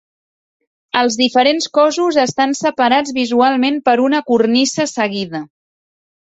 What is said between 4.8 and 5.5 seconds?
seguida.